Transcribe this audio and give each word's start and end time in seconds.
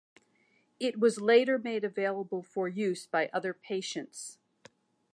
It 0.79 0.99
was 0.99 1.21
later 1.21 1.59
made 1.59 1.83
available 1.83 2.41
for 2.41 2.67
use 2.67 3.05
by 3.05 3.29
other 3.31 3.53
patients. 3.53 4.39